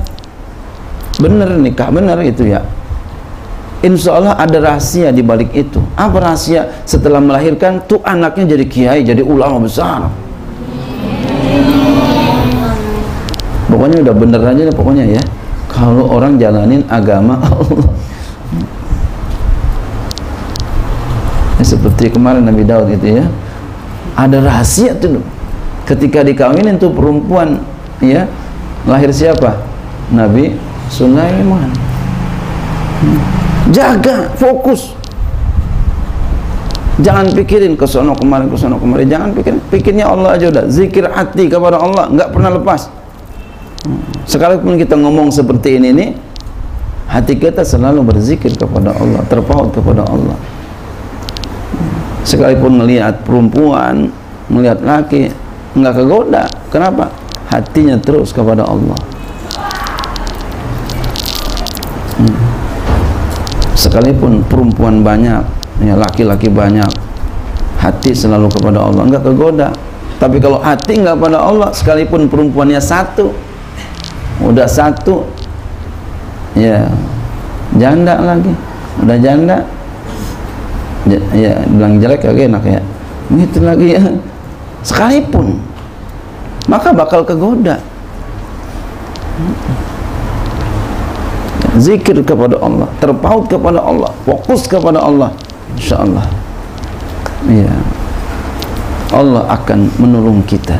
bener 1.19 1.59
nikah 1.59 1.91
bener 1.91 2.17
itu 2.23 2.47
ya 2.47 2.63
Insya 3.83 4.15
Allah 4.15 4.39
ada 4.39 4.63
rahasia 4.63 5.11
di 5.11 5.19
balik 5.19 5.51
itu. 5.51 5.75
Apa 5.99 6.15
rahasia? 6.23 6.71
Setelah 6.87 7.19
melahirkan 7.19 7.83
tuh 7.83 7.99
anaknya 7.99 8.55
jadi 8.55 8.63
kiai, 8.63 9.03
jadi 9.03 9.19
ulama 9.19 9.59
besar. 9.67 10.07
pokoknya 13.83 13.99
udah 14.05 14.15
bener 14.15 14.41
aja 14.45 14.61
deh 14.63 14.71
pokoknya 14.71 15.05
ya 15.19 15.23
kalau 15.67 16.07
orang 16.07 16.39
jalanin 16.39 16.87
agama 16.87 17.35
Allah 17.43 17.89
ya, 21.59 21.63
seperti 21.65 22.15
kemarin 22.15 22.47
Nabi 22.47 22.63
Daud 22.63 22.87
gitu 22.95 23.19
ya 23.19 23.25
ada 24.13 24.37
rahasia 24.41 24.93
tuh 24.97 25.21
ketika 25.89 26.21
dikawinin 26.21 26.77
tuh 26.77 26.93
perempuan 26.93 27.59
ya 27.99 28.29
lahir 28.85 29.09
siapa? 29.09 29.59
Nabi 30.13 30.53
Sulaiman. 30.91 31.71
Jaga 33.73 34.29
fokus. 34.37 34.93
Jangan 37.01 37.33
pikirin 37.33 37.73
ke 37.73 37.89
sono 37.89 38.13
kemarin 38.13 38.47
ke 38.53 38.57
sono 38.59 38.77
kemarin. 38.77 39.09
Jangan 39.09 39.29
pikirin 39.33 39.59
pikirnya 39.73 40.05
Allah 40.05 40.37
aja 40.37 40.53
udah. 40.53 40.65
Zikir 40.69 41.09
hati 41.09 41.49
kepada 41.49 41.81
Allah 41.81 42.11
nggak 42.13 42.29
pernah 42.29 42.51
lepas. 42.53 42.91
Sekalipun 44.29 44.77
kita 44.77 44.95
ngomong 44.95 45.33
seperti 45.33 45.81
ini 45.81 45.89
nih 45.91 46.09
hati 47.13 47.35
kita 47.37 47.61
selalu 47.61 48.15
berzikir 48.15 48.55
kepada 48.55 48.95
Allah 48.95 49.21
terpaut 49.27 49.69
kepada 49.69 50.07
Allah 50.07 50.33
sekalipun 52.23 52.79
melihat 52.83 53.19
perempuan 53.23 54.11
melihat 54.51 54.79
laki 54.83 55.31
nggak 55.77 55.93
kegoda. 56.03 56.43
Kenapa? 56.71 57.11
Hatinya 57.51 57.99
terus 58.01 58.33
kepada 58.33 58.65
Allah. 58.65 58.97
Hmm. 62.13 62.37
sekalipun 63.73 64.45
perempuan 64.45 65.01
banyak 65.01 65.41
ya 65.81 65.97
laki-laki 65.97 66.45
banyak 66.45 66.87
hati 67.81 68.13
selalu 68.13 68.47
kepada 68.53 68.79
Allah 68.85 69.03
nggak 69.09 69.23
kegoda. 69.25 69.69
Tapi 70.21 70.37
kalau 70.39 70.61
hati 70.61 71.03
nggak 71.03 71.17
pada 71.19 71.41
Allah 71.41 71.73
sekalipun 71.73 72.29
perempuannya 72.31 72.79
satu 72.79 73.33
udah 74.45 74.69
satu 74.69 75.25
ya 76.53 76.85
janda 77.77 78.21
lagi 78.21 78.53
udah 79.01 79.17
janda 79.19 79.65
ya, 81.07 81.19
ya 81.35 81.53
bilang 81.67 81.99
jelek 81.99 82.19
kagak 82.23 82.47
enak 82.51 82.63
ya. 82.67 82.81
Itu 83.33 83.59
lagi 83.63 83.87
ya. 83.95 84.03
Sekalipun 84.83 85.59
maka 86.67 86.95
bakal 86.95 87.27
kegoda. 87.27 87.79
Zikir 91.73 92.21
kepada 92.21 92.61
Allah 92.61 92.85
terpaut 93.01 93.49
kepada 93.49 93.81
Allah 93.81 94.13
fokus 94.23 94.69
kepada 94.69 95.01
Allah 95.01 95.33
insyaallah. 95.75 96.25
Ya. 97.49 97.73
Allah 99.13 99.45
akan 99.49 99.89
menolong 99.97 100.41
kita. 100.45 100.77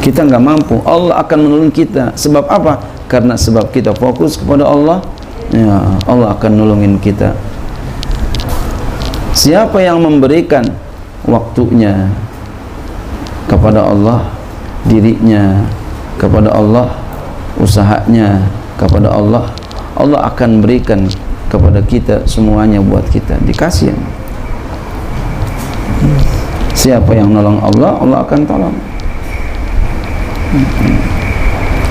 Kita 0.00 0.26
nggak 0.26 0.42
mampu 0.42 0.78
Allah 0.86 1.18
akan 1.22 1.38
menolong 1.50 1.72
kita. 1.74 2.14
Sebab 2.14 2.46
apa? 2.46 2.78
Karena 3.10 3.34
sebab 3.34 3.74
kita 3.74 3.90
fokus 3.98 4.38
kepada 4.38 4.70
Allah 4.70 5.02
ya 5.50 5.98
Allah 6.06 6.34
akan 6.34 6.50
nolongin 6.54 6.94
kita 7.02 7.34
siapa 9.34 9.78
yang 9.82 10.02
memberikan 10.02 10.64
waktunya 11.26 12.10
kepada 13.46 13.86
Allah 13.86 14.30
dirinya 14.86 15.66
kepada 16.16 16.50
Allah 16.54 16.88
usahanya 17.58 18.46
kepada 18.80 19.12
Allah 19.12 19.50
Allah 19.98 20.30
akan 20.32 20.64
berikan 20.64 21.06
kepada 21.50 21.82
kita 21.82 22.24
semuanya 22.24 22.78
buat 22.80 23.04
kita 23.10 23.36
dikasih 23.44 23.92
siapa 26.72 27.12
yang 27.12 27.34
nolong 27.34 27.60
Allah 27.60 27.98
Allah 28.00 28.18
akan 28.24 28.40
tolong 28.46 28.76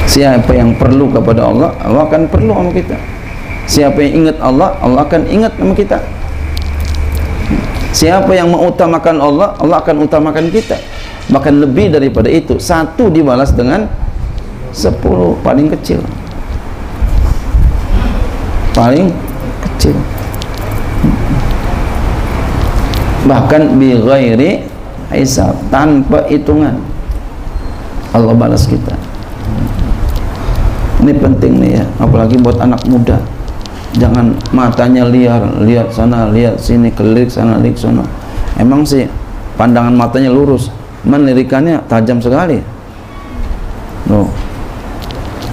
Siapa 0.09 0.51
yang 0.51 0.73
perlu 0.73 1.05
kepada 1.13 1.47
Allah, 1.47 1.69
Allah 1.85 2.03
akan 2.09 2.25
perlu 2.27 2.51
sama 2.51 2.71
kita. 2.73 2.97
Siapa 3.69 4.01
yang 4.01 4.25
ingat 4.25 4.41
Allah, 4.41 4.73
Allah 4.81 5.05
akan 5.05 5.21
ingat 5.29 5.53
sama 5.53 5.73
kita. 5.77 6.01
Siapa 7.89 8.31
yang 8.37 8.53
mengutamakan 8.53 9.17
Allah, 9.17 9.57
Allah 9.57 9.77
akan 9.81 10.05
utamakan 10.05 10.47
kita. 10.53 10.77
Bahkan 11.29 11.53
lebih 11.61 11.93
daripada 11.93 12.29
itu, 12.29 12.57
satu 12.61 13.09
dibalas 13.09 13.53
dengan 13.53 13.89
sepuluh 14.73 15.37
paling 15.41 15.69
kecil. 15.73 16.01
Paling 18.77 19.09
kecil. 19.65 19.97
Bahkan 23.25 23.61
bi 23.77 23.97
ghairi 23.97 24.51
hisab, 25.13 25.57
tanpa 25.73 26.25
hitungan. 26.29 26.77
Allah 28.09 28.33
balas 28.33 28.65
kita 28.65 28.97
ini 30.99 31.15
penting 31.15 31.53
nih 31.63 31.71
ya 31.79 31.83
apalagi 31.99 32.35
buat 32.39 32.59
anak 32.59 32.83
muda 32.85 33.17
jangan 33.97 34.37
matanya 34.53 35.09
liar 35.09 35.41
lihat 35.65 35.89
sana 35.89 36.29
lihat 36.29 36.61
sini 36.61 36.93
kelirik 36.93 37.31
sana 37.31 37.57
lirik 37.57 37.79
sana. 37.79 38.05
Emang 38.59 38.85
sih 38.85 39.09
pandangan 39.57 39.95
matanya 39.95 40.29
lurus 40.29 40.69
menirikannya 41.07 41.81
tajam 41.89 42.21
sekali. 42.21 42.61
Loh 44.05 44.29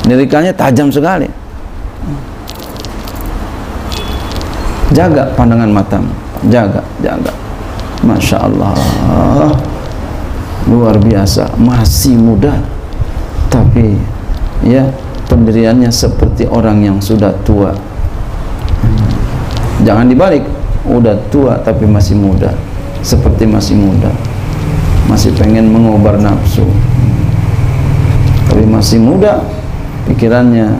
lirikannya 0.04 0.52
tajam 0.52 0.92
sekali. 0.92 1.28
Jaga 4.92 5.32
pandangan 5.34 5.70
matamu 5.72 6.12
jaga 6.52 6.82
jaga. 7.00 7.32
Masya 8.04 8.36
Allah. 8.38 8.76
Luar 10.66 10.98
biasa 10.98 11.56
masih 11.56 12.18
muda. 12.18 12.54
Tapi 13.50 13.96
ya 14.66 14.84
pendiriannya 15.30 15.90
seperti 15.90 16.44
orang 16.46 16.82
yang 16.84 16.98
sudah 17.00 17.32
tua 17.46 17.74
jangan 19.86 20.10
dibalik. 20.10 20.42
Udah 20.86 21.14
tua 21.30 21.54
tapi 21.62 21.86
masih 21.86 22.18
muda. 22.18 22.50
Seperti 23.06 23.46
masih 23.46 23.78
muda. 23.78 24.10
Masih 25.06 25.30
pengen 25.38 25.70
mengobar 25.70 26.18
nafsu. 26.18 26.66
Tapi 28.50 28.66
masih 28.66 28.98
muda 28.98 29.46
pikirannya 30.10 30.74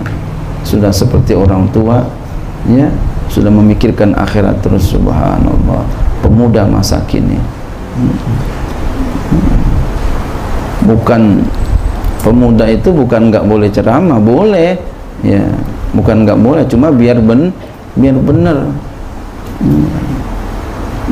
sudah 0.66 0.90
seperti 0.90 1.34
orang 1.34 1.70
tua 1.70 2.02
ya 2.66 2.90
sudah 3.30 3.50
memikirkan 3.50 4.14
akhirat 4.18 4.58
terus 4.62 4.90
subhanallah. 4.90 5.86
Pemuda 6.22 6.66
masa 6.66 6.98
kini. 7.06 7.38
Bukan 10.86 11.42
pemuda 12.22 12.70
itu 12.70 12.94
bukan 12.94 13.30
nggak 13.30 13.46
boleh 13.46 13.68
ceramah 13.70 14.18
boleh 14.22 14.78
ya. 15.26 15.42
Bukan 15.94 16.26
nggak 16.26 16.38
boleh 16.38 16.62
cuma 16.70 16.94
biar 16.94 17.18
ben 17.22 17.50
biar 17.96 18.14
benar 18.20 18.68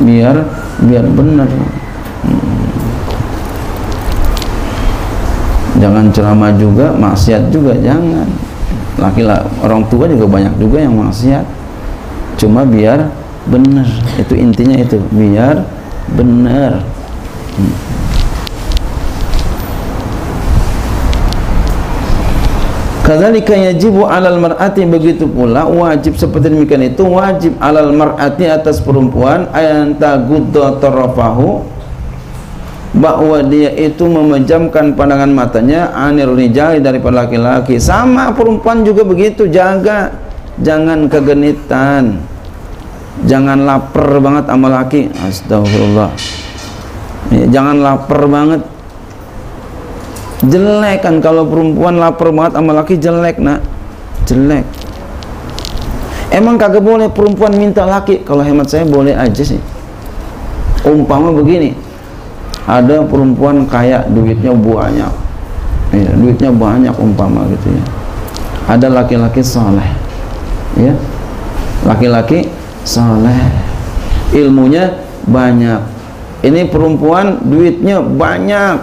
biar 0.01 0.35
biar 0.85 1.05
benar. 1.07 1.49
Jangan 5.75 6.05
ceramah 6.15 6.51
juga 6.55 6.95
maksiat 6.95 7.51
juga 7.51 7.75
jangan. 7.79 8.27
Laki-laki 8.95 9.43
orang 9.59 9.83
tua 9.91 10.07
juga 10.07 10.25
banyak 10.27 10.55
juga 10.55 10.77
yang 10.79 10.95
maksiat. 10.95 11.43
Cuma 12.39 12.63
biar 12.63 13.11
benar. 13.51 13.87
Itu 14.15 14.35
intinya 14.39 14.79
itu 14.79 14.99
biar 15.11 15.63
benar. 16.15 16.79
hmm. 17.59 17.94
Kadzalika 23.05 23.53
yajibu 23.53 24.09
'alal 24.09 24.41
mar'ati 24.41 24.81
begitu 24.89 25.29
pula 25.29 25.69
wajib 25.69 26.17
seperti 26.17 26.49
demikian 26.49 26.89
itu 26.89 27.05
wajib 27.05 27.53
'alal 27.61 27.93
mar'ati 27.93 28.49
atas 28.49 28.81
perempuan 28.81 29.45
ayan 29.53 29.93
tagudda 29.93 30.81
tarafahu 30.81 31.61
bahwa 32.97 33.43
dia 33.45 33.69
itu 33.77 34.09
memejamkan 34.09 34.97
pandangan 34.97 35.29
matanya 35.29 35.93
anir 35.93 36.31
rijali 36.31 36.79
daripada 36.79 37.27
laki-laki. 37.27 37.77
Sama 37.77 38.31
perempuan 38.33 38.81
juga 38.81 39.05
begitu 39.05 39.45
jaga 39.51 40.15
jangan 40.63 41.05
kegenitan. 41.05 42.23
Jangan 43.29 43.69
lapar 43.69 44.17
banget 44.19 44.49
sama 44.49 44.67
laki. 44.67 45.01
Astagfirullah. 45.13 46.09
Ya, 47.31 47.45
jangan 47.53 47.85
lapar 47.85 48.21
banget 48.27 48.61
jelek 50.43 51.05
kan 51.05 51.23
kalau 51.23 51.47
perempuan 51.47 51.95
lapar 51.95 52.35
banget 52.35 52.59
sama 52.59 52.71
laki 52.75 52.95
jelek 52.99 53.39
nak. 53.39 53.63
Jelek. 54.27 54.65
Emang 56.35 56.59
kagak 56.59 56.83
boleh 56.83 57.07
perempuan 57.07 57.55
minta 57.55 57.87
laki? 57.87 58.27
Kalau 58.27 58.43
hemat 58.43 58.67
saya 58.67 58.83
boleh 58.83 59.15
aja 59.15 59.43
sih. 59.45 59.61
Umpama 60.83 61.31
begini 61.31 61.73
ada 62.65 63.05
perempuan 63.05 63.63
kaya 63.69 64.03
duitnya 64.09 64.51
banyak. 64.51 65.13
Ya, 65.95 66.11
duitnya 66.17 66.51
banyak 66.51 66.95
umpama 66.97 67.47
gitu 67.53 67.71
ya. 67.71 67.83
Ada 68.65 68.89
laki-laki 68.89 69.45
soleh 69.45 70.05
ya 70.75 70.91
laki-laki 71.87 72.51
soleh 72.83 73.39
ilmunya 74.35 74.99
banyak. 75.25 75.81
Ini 76.45 76.69
perempuan 76.69 77.41
duitnya 77.47 78.03
banyak 78.03 78.77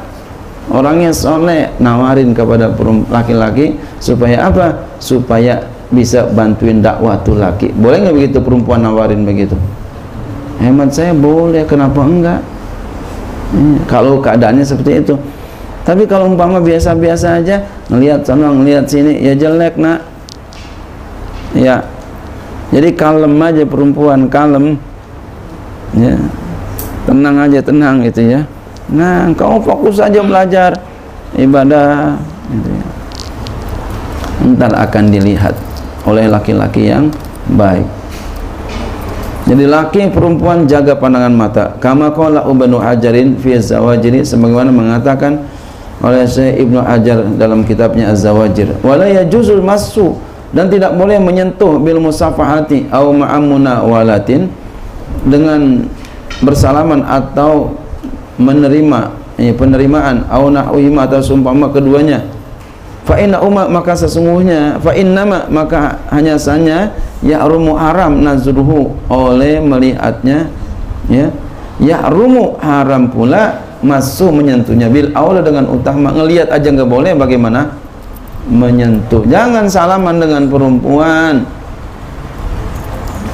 orangnya 0.72 1.12
soleh 1.12 1.68
nawarin 1.76 2.32
kepada 2.32 2.72
laki-laki 3.12 3.76
supaya 4.00 4.48
apa? 4.48 4.72
Supaya 4.96 5.60
bisa 5.92 6.24
bantuin 6.32 6.80
dakwah 6.80 7.20
tuh 7.20 7.36
laki. 7.36 7.76
Boleh 7.76 8.00
nggak 8.00 8.16
begitu 8.16 8.38
perempuan 8.40 8.80
nawarin 8.80 9.28
begitu? 9.28 9.54
Hemat 10.58 10.96
saya 10.96 11.12
boleh 11.12 11.68
kenapa 11.68 12.00
enggak? 12.00 12.40
Hmm, 13.52 13.76
kalau 13.84 14.24
keadaannya 14.24 14.64
seperti 14.64 15.04
itu. 15.04 15.14
Tapi 15.84 16.08
kalau 16.08 16.32
umpama 16.32 16.62
biasa-biasa 16.62 17.42
aja 17.42 17.68
ngelihat 17.92 18.24
sana 18.24 18.48
ngelihat 18.48 18.88
sini 18.88 19.20
ya 19.20 19.36
jelek 19.36 19.76
nak. 19.76 20.00
Ya. 21.52 21.84
Jadi 22.72 22.96
kalem 22.96 23.36
aja 23.36 23.68
perempuan 23.68 24.24
kalem. 24.32 24.80
Ya. 25.92 26.16
Tenang 27.04 27.36
aja 27.44 27.60
tenang 27.60 28.00
gitu 28.06 28.24
ya 28.24 28.40
Nah, 28.92 29.32
kamu 29.32 29.64
fokus 29.64 29.96
saja 29.96 30.20
belajar 30.20 30.76
ibadah 31.34 32.20
gitu 32.52 32.68
ya. 32.68 32.84
Akan 34.76 35.08
dilihat 35.08 35.56
oleh 36.04 36.28
laki-laki 36.28 36.92
yang 36.92 37.08
baik. 37.56 37.86
Jadi 39.42 39.64
laki 39.66 40.00
perempuan 40.14 40.70
jaga 40.70 40.94
pandangan 40.94 41.34
mata. 41.34 41.64
Kama 41.82 42.14
qala 42.14 42.46
Ibnu 42.46 42.78
Hajarin 42.78 43.34
fi 43.42 43.58
Zawajiri 43.58 44.22
sebagaimana 44.22 44.70
mengatakan 44.70 45.42
oleh 45.98 46.22
Syekh 46.26 46.62
Ibnu 46.62 46.78
Hajar 46.78 47.26
dalam 47.38 47.66
kitabnya 47.66 48.10
Az-Zawajir. 48.14 48.78
Wala 48.86 49.10
yajuzul 49.10 49.62
masu 49.62 50.14
dan 50.54 50.70
tidak 50.70 50.94
boleh 50.94 51.18
menyentuh 51.18 51.78
bil 51.80 51.98
musafahati 51.98 52.86
au 52.92 53.10
ma'amuna 53.14 53.82
walatin 53.82 54.46
dengan 55.26 55.86
bersalaman 56.42 57.02
atau 57.06 57.81
menerima 58.42 59.00
ya, 59.38 59.52
penerimaan 59.54 60.26
au 60.28 60.50
nahwihima 60.50 61.06
atau 61.06 61.22
sumpama 61.22 61.70
keduanya. 61.70 62.20
Fa 63.02 63.18
inna 63.18 63.42
umma 63.42 63.66
maka 63.66 63.98
sesungguhnya 63.98 64.78
fa 64.78 64.94
maka 65.50 65.98
hanya 66.14 66.38
saja 66.38 66.94
ya 67.18 67.42
rumu 67.42 67.74
haram 67.74 68.22
nazruhu 68.22 68.94
oleh 69.10 69.58
melihatnya 69.58 70.46
ya. 71.10 71.30
Ya 71.82 71.98
rumu 72.06 72.62
haram 72.62 73.10
pula 73.10 73.58
masuk 73.82 74.30
menyentuhnya. 74.30 74.86
Bil 74.86 75.10
aula 75.18 75.42
dengan 75.42 75.66
utama 75.66 76.14
ngelihat 76.14 76.54
aja 76.54 76.68
nggak 76.70 76.86
boleh 76.86 77.10
bagaimana? 77.18 77.74
Menyentuh. 78.46 79.26
Jangan 79.26 79.66
salaman 79.66 80.22
dengan 80.22 80.46
perempuan. 80.46 81.42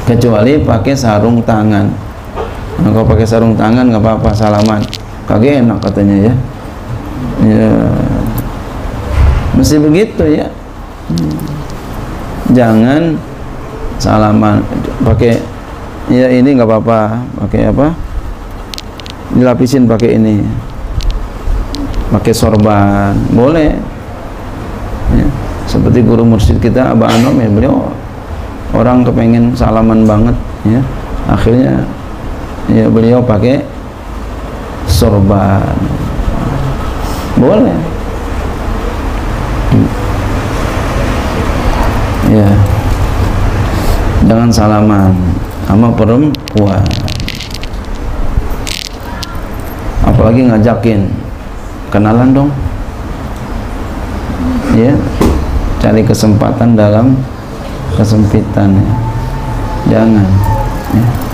Kecuali 0.08 0.64
pakai 0.64 0.96
sarung 0.96 1.44
tangan. 1.44 1.92
Nah, 2.80 2.88
kalau 2.88 3.04
pakai 3.04 3.26
sarung 3.28 3.52
tangan 3.52 3.92
nggak 3.92 4.00
apa-apa 4.00 4.30
salaman 4.32 4.80
kagak 5.28 5.60
enak 5.60 5.78
katanya 5.84 6.16
ya. 6.32 6.34
Ya. 7.44 7.70
Mesti 9.54 9.76
begitu 9.76 10.24
ya. 10.24 10.48
Jangan 12.48 13.20
salaman 14.00 14.64
pakai 15.04 15.36
ya 16.08 16.32
ini 16.32 16.56
nggak 16.56 16.64
apa-apa. 16.64 17.20
Pakai 17.44 17.68
apa? 17.68 17.92
Dilapisin 19.36 19.84
pakai 19.84 20.16
ini. 20.16 20.40
Pakai 22.08 22.32
sorban. 22.32 23.12
Boleh. 23.36 23.76
Ya. 25.12 25.28
seperti 25.68 26.00
guru 26.04 26.24
mursyid 26.24 26.60
kita 26.60 26.96
Abah 26.96 27.12
Anom 27.12 27.36
ya 27.40 27.48
beliau 27.48 27.92
orang 28.72 29.04
kepengen 29.04 29.52
salaman 29.52 30.08
banget 30.08 30.36
ya. 30.64 30.80
Akhirnya 31.28 31.84
ya 32.72 32.88
beliau 32.88 33.20
pakai 33.20 33.60
sorban 34.98 35.62
boleh. 37.38 37.78
Ya. 42.34 42.50
Jangan 44.26 44.50
salaman 44.50 45.14
sama 45.70 45.94
perempuan. 45.94 46.82
Apalagi 50.02 50.50
ngajakin. 50.50 51.06
Kenalan 51.94 52.34
dong. 52.34 52.50
Ya. 54.74 54.98
Cari 55.78 56.02
kesempatan 56.02 56.74
dalam 56.74 57.14
kesempitan 57.94 58.74
ya. 58.74 58.94
jangan. 59.94 60.26
Ya 60.90 61.27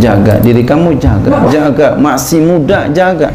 jaga 0.00 0.40
diri 0.40 0.64
kamu 0.64 0.96
jaga. 0.96 1.48
Jaga. 1.52 1.88
Masih 1.98 2.40
muda 2.40 2.88
jaga. 2.92 3.34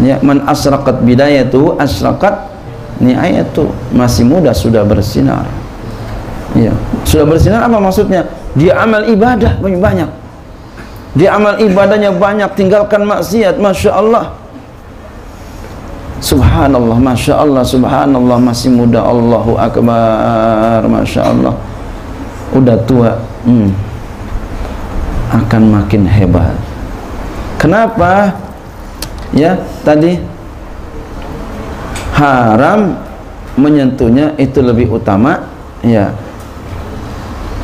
Ya 0.00 0.16
man 0.24 0.40
asraqat 0.48 1.04
bidayatu 1.04 1.76
asraqat 1.76 2.48
niayatu. 3.02 3.68
Masih 3.92 4.24
muda 4.24 4.56
sudah 4.56 4.86
bersinar. 4.86 5.44
Ya. 6.56 6.72
Sudah 7.04 7.28
bersinar 7.28 7.64
apa 7.64 7.76
maksudnya? 7.76 8.24
Dia 8.56 8.80
amal 8.80 9.04
ibadah 9.08 9.56
banyak 9.60 9.80
banyak. 9.80 10.10
Dia 11.12 11.36
amal 11.36 11.60
ibadahnya 11.60 12.16
banyak 12.16 12.56
tinggalkan 12.56 13.04
maksiat 13.04 13.60
masya 13.60 13.92
Allah 13.92 14.32
subhanallah 16.24 16.96
masya 16.96 17.36
Allah 17.36 17.60
subhanallah. 17.60 18.40
Masih 18.40 18.72
muda 18.72 19.04
Allahu 19.04 19.60
akbar 19.60 20.80
masya 20.88 21.20
Allah 21.28 21.52
udah 22.52 22.76
tua 22.84 23.16
hmm 23.48 23.91
akan 25.32 25.62
makin 25.80 26.04
hebat. 26.04 26.52
Kenapa? 27.56 28.36
Ya, 29.32 29.56
tadi 29.80 30.20
haram 32.12 33.00
menyentuhnya 33.56 34.36
itu 34.36 34.60
lebih 34.60 34.92
utama, 34.92 35.48
ya. 35.80 36.12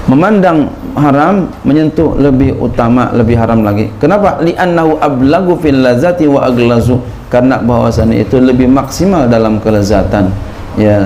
Memandang 0.08 0.72
haram 0.96 1.52
menyentuh 1.68 2.16
lebih 2.16 2.56
utama, 2.56 3.12
lebih 3.12 3.36
haram 3.36 3.60
lagi. 3.60 3.92
Kenapa? 4.00 4.40
Li'annahu 4.40 4.96
ablagu 5.04 5.60
fil 5.60 5.84
lazati 5.84 6.24
wa 6.24 6.48
aglazu. 6.48 6.96
Karena 7.28 7.60
bahwasannya 7.60 8.24
itu 8.24 8.40
lebih 8.40 8.72
maksimal 8.72 9.28
dalam 9.28 9.60
kelezatan. 9.60 10.32
Ya, 10.80 11.04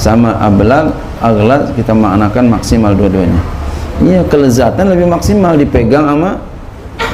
sama 0.00 0.32
ablag, 0.40 0.88
aglaz 1.20 1.68
kita 1.76 1.92
maknakan 1.92 2.56
maksimal 2.56 2.96
dua-duanya 2.96 3.57
Iya 3.98 4.22
kelezatan 4.30 4.94
lebih 4.94 5.10
maksimal 5.10 5.58
dipegang 5.58 6.06
sama 6.06 6.38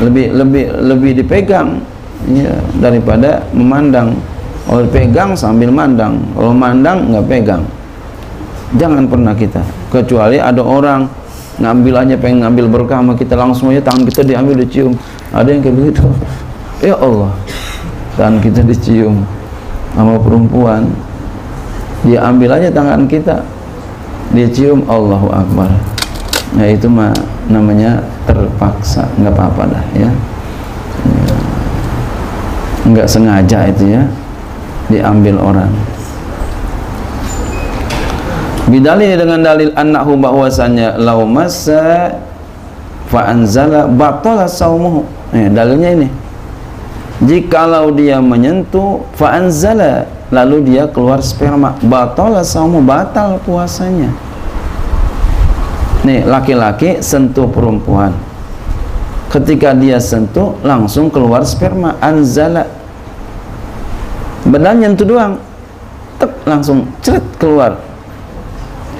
lebih 0.04 0.36
lebih 0.36 0.64
lebih 0.84 1.10
dipegang. 1.22 1.80
Ya 2.28 2.56
daripada 2.80 3.44
memandang. 3.56 4.16
Kalau 4.64 4.84
pegang 4.88 5.36
sambil 5.36 5.68
mandang. 5.72 6.20
Kalau 6.36 6.52
mandang 6.52 7.08
nggak 7.12 7.24
pegang. 7.28 7.62
Jangan 8.76 9.04
pernah 9.08 9.32
kita. 9.36 9.60
Kecuali 9.92 10.40
ada 10.40 10.60
orang 10.60 11.08
ngambil 11.60 11.94
aja 12.04 12.14
pengen 12.18 12.42
ngambil 12.42 12.66
berkah 12.66 12.98
sama 12.98 13.14
kita 13.14 13.38
langsung 13.38 13.70
aja 13.70 13.80
tangan 13.84 14.04
kita 14.08 14.20
diambil 14.24 14.56
dicium. 14.64 14.92
Ada 15.32 15.48
yang 15.52 15.60
kayak 15.64 15.76
begitu? 15.76 16.04
Ya 16.84 16.96
Allah. 17.00 17.32
Tangan 18.16 18.40
kita 18.44 18.60
dicium 18.60 19.24
sama 19.96 20.20
perempuan. 20.20 20.90
Dia 22.04 22.28
ambil 22.28 22.60
aja 22.60 22.68
tangan 22.68 23.08
kita. 23.08 23.40
Dia 24.36 24.48
cium 24.50 24.82
Allahu 24.88 25.30
Akbar 25.30 25.93
nah 26.54 26.66
itu 26.70 26.86
mah 26.86 27.10
namanya 27.50 27.98
terpaksa 28.24 29.04
nggak 29.18 29.34
apa-apa 29.34 29.62
dah 29.74 29.84
ya. 29.98 30.10
nggak 32.84 33.08
sengaja 33.08 33.68
itu 33.68 33.96
ya 33.96 34.02
diambil 34.92 35.40
orang. 35.40 35.72
Bidalil 38.64 39.16
dengan 39.20 39.40
dalil 39.44 39.70
annahu 39.76 40.16
bahwasanya 40.16 40.96
lau 40.96 41.28
massa 41.28 42.16
fa 43.08 43.28
anzala 43.28 43.84
batala 43.88 44.48
saumuhu. 44.48 45.04
Eh, 45.36 45.48
dalilnya 45.52 45.90
ini. 45.96 46.08
Jikalau 47.24 47.92
dia 47.92 48.20
menyentuh 48.20 49.04
fa 49.16 49.36
anzala 49.36 50.08
lalu 50.34 50.74
dia 50.74 50.90
keluar 50.90 51.22
sperma 51.22 51.78
batala 51.84 52.42
saumu 52.42 52.82
batal 52.82 53.38
puasanya 53.46 54.10
nih 56.04 56.28
laki-laki 56.28 57.00
sentuh 57.00 57.48
perempuan. 57.48 58.12
Ketika 59.32 59.74
dia 59.74 59.98
sentuh 59.98 60.54
langsung 60.62 61.10
keluar 61.10 61.42
sperma. 61.42 61.98
Anzala. 61.98 62.68
Benar 64.46 64.78
nyentuh 64.78 65.08
doang. 65.08 65.34
Tek 66.20 66.30
langsung 66.46 66.86
ceret 67.00 67.24
keluar. 67.40 67.80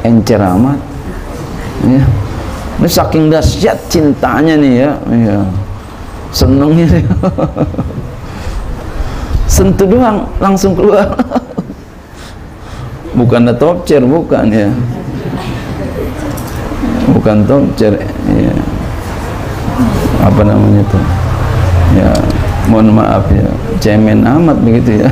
Encer 0.02 0.40
amat 0.40 0.80
ya. 1.86 2.02
Ini 2.74 2.88
saking 2.90 3.30
dahsyat 3.30 3.78
cintanya 3.86 4.58
nih 4.58 4.72
ya. 4.82 4.90
Ya 5.14 5.38
senengnya 6.34 6.90
sentuh 9.54 9.86
doang 9.86 10.26
langsung 10.42 10.74
keluar. 10.74 11.14
Bukan 13.14 13.46
top 13.54 13.86
chair 13.86 14.02
bukan 14.02 14.50
ya 14.50 14.66
bukan 17.12 17.44
top 17.44 17.64
chair 17.76 17.94
ya 18.32 18.54
apa 20.24 20.40
namanya 20.40 20.82
tuh? 20.88 21.04
Ya 21.94 22.10
mohon 22.72 22.96
maaf 22.96 23.28
ya. 23.28 23.48
Cemen 23.78 24.24
amat 24.24 24.56
begitu 24.64 25.04
ya. 25.04 25.10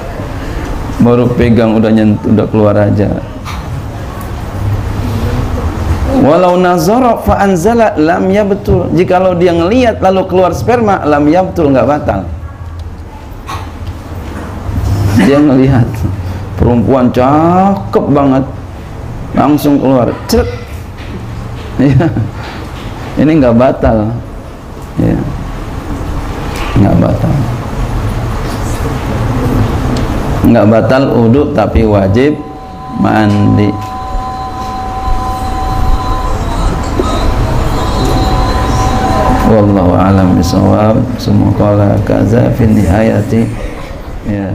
Baru 1.04 1.28
pegang 1.36 1.76
udah 1.76 1.92
nyentuh 1.92 2.32
udah 2.32 2.46
keluar 2.48 2.74
aja. 2.80 3.12
Walau 6.24 6.56
nazara 6.56 7.20
fa 7.20 7.44
anzala 7.44 7.92
lam 8.00 8.32
betul. 8.32 8.88
jikalau 8.96 9.36
dia 9.36 9.52
ngelihat 9.52 10.00
lalu 10.00 10.24
keluar 10.30 10.56
sperma 10.56 11.04
lam 11.04 11.28
betul 11.28 11.68
nggak 11.68 11.84
batal. 11.84 12.20
Dia 15.20 15.38
ngelihat. 15.42 15.88
Perempuan 16.54 17.10
cakep 17.10 18.04
banget 18.14 18.44
langsung 19.34 19.82
keluar 19.82 20.08
cek. 20.30 20.46
Ya 21.82 22.06
ini 23.18 23.42
nggak 23.42 23.58
batal. 23.58 24.10
Ya 24.98 25.18
nggak 26.78 26.96
batal. 27.02 27.34
Nggak 30.44 30.66
batal 30.70 31.02
uduk 31.26 31.50
tapi 31.54 31.82
wajib 31.82 32.38
mandi. 33.02 33.70
Wallahu 39.54 39.94
alam 39.94 40.34
bisawab 40.34 40.98
kala 41.54 41.94
kaza 42.02 42.50
fi 42.58 42.66
nihayati 42.66 43.46
ya 44.26 44.50